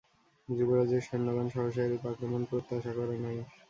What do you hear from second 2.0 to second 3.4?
আক্রমণ প্রত্যাশা করে নাই।